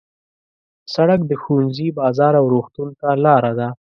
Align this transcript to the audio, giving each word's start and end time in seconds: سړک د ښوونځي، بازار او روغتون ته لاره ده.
سړک 0.93 1.19
د 1.25 1.31
ښوونځي، 1.41 1.87
بازار 1.99 2.33
او 2.41 2.45
روغتون 2.53 2.89
ته 2.99 3.07
لاره 3.25 3.51
ده. 3.59 3.67